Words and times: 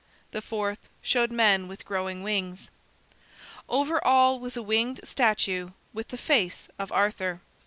The 0.31 0.41
fourth 0.41 0.79
showed 1.03 1.31
men 1.31 1.67
with 1.67 1.85
growing 1.85 2.23
wings. 2.23 2.71
Over 3.69 4.03
all 4.03 4.39
was 4.39 4.57
a 4.57 4.63
winged 4.63 4.99
statue 5.03 5.69
with 5.93 6.07
the 6.07 6.17
face 6.17 6.67
of 6.79 6.91
Arthur. 6.91 7.39